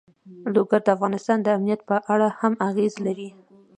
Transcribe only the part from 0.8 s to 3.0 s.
د افغانستان د امنیت په اړه هم اغېز